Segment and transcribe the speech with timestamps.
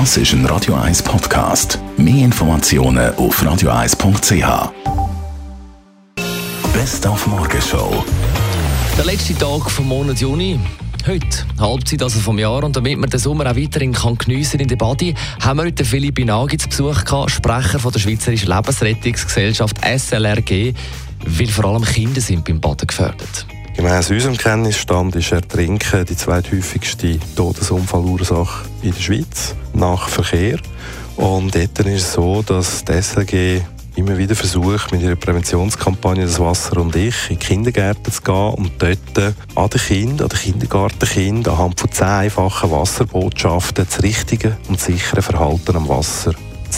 [0.00, 1.78] Das ist ein Radio 1 Podcast.
[1.96, 4.72] Mehr Informationen auf radio1.ch.
[6.72, 8.04] Best auf Morgenshow.
[8.98, 10.58] Der letzte Tag vom Monat Juni.
[11.06, 12.64] Heute, Halbzeit also vom Jahr.
[12.64, 15.84] Und damit wir den Sommer auch weiterhin kann geniessen in der Badi, haben wir heute
[15.84, 20.74] Philipp Inagi zu Besuch gehabt, Sprecher von der Schweizerischen Lebensrettungsgesellschaft SLRG,
[21.24, 23.46] weil vor allem Kinder sind beim Baden gefördert.
[23.76, 30.58] Gemäss unserem Kenntnisstand ist Ertrinken die zweithäufigste Todesunfallursache in der Schweiz nach Verkehr.
[31.16, 33.62] Und dort ist es so, dass die SLG
[33.96, 38.54] immer wieder versucht, mit ihrer Präventionskampagne «Das Wasser und ich» in die Kindergärten zu gehen
[38.54, 44.56] und dort an den Kindern, an den Kindergartenkindern anhand von zehn einfachen Wasserbotschaften das richtige
[44.68, 46.34] und sichere Verhalten am Wasser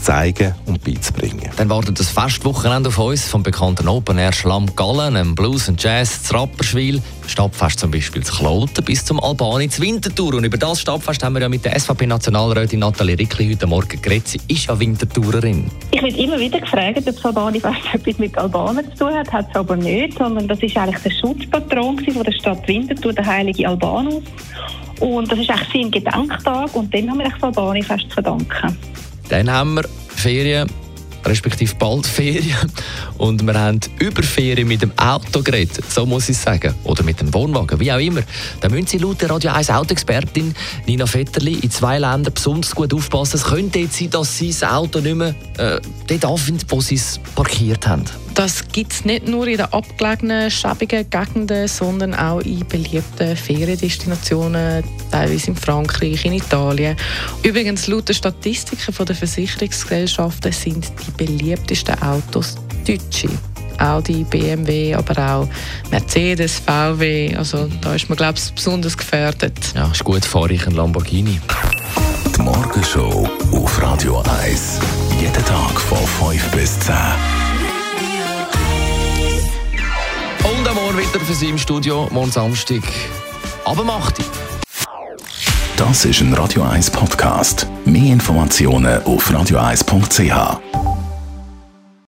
[0.00, 1.50] zu zeigen und beizubringen.
[1.56, 5.82] Dann wartet das Festwochenende auf uns vom bekannten Open Air Schlamm Gallen, einem Blues und
[5.82, 10.34] Jazz zu Rapperswil, Stadtfest zum Beispiel zu Kloten bis zum Albani zu Winterthur.
[10.34, 14.28] Und über das Stadtfest haben wir ja mit der SVP-Nationalrätin Nathalie Rickli heute Morgen geredet.
[14.28, 15.70] Sie ist ja Winterthurerin.
[15.90, 19.30] Ich werde immer wieder gefragt, ob das Albani-Fest etwas mit Albanern zu tun hat.
[19.32, 23.26] Hat es aber nicht, sondern das ist eigentlich der Schutzpatron von der Stadt Winterthur, der
[23.26, 24.24] heilige Albanus.
[25.00, 28.76] Und das ist eigentlich sein Gedenktag und dem haben wir das Albani-Fest zu verdanken.
[29.30, 29.84] Dann haben wir
[30.20, 30.68] Ferien,
[31.24, 32.70] respektive bald Ferien.
[33.16, 36.74] Und wir haben über Ferien mit dem Auto geredet, so muss ich sagen.
[36.84, 38.20] Oder mit dem Wohnwagen, wie auch immer.
[38.60, 40.54] Da müssen Sie laut der Radio 1 Autoexpertin
[40.86, 43.36] Nina Vetterli in zwei Ländern besonders gut aufpassen.
[43.36, 46.96] Es könnte jetzt sein, dass Sie das Auto nicht mehr äh, dort anfinden, wo Sie
[46.96, 48.04] es parkiert haben.
[48.40, 54.82] Das gibt es nicht nur in den abgelegenen, schäbigen Gegenden, sondern auch in beliebten Feriendestinationen,
[55.10, 56.96] teilweise in Frankreich, in Italien.
[57.42, 63.28] Übrigens, laut den Statistiken der Versicherungsgesellschaften sind die beliebtesten Autos Deutsche.
[63.78, 65.48] Audi, BMW, aber auch
[65.90, 67.36] Mercedes, VW.
[67.36, 69.52] Also da ist man, glaube ich, besonders gefährdet.
[69.74, 71.38] Ja, ist gut, fahre ich ein Lamborghini.
[72.34, 74.78] Die Morgenshow auf Radio 1.
[75.20, 75.98] Jeden Tag von
[76.32, 76.94] 5 bis 10.
[81.14, 82.82] wieder für Sie im Studio, morgen Samstag.
[83.64, 84.18] Aber macht
[85.76, 87.66] Das ist ein Radio 1 Podcast.
[87.84, 90.79] Mehr Informationen auf radio1.ch.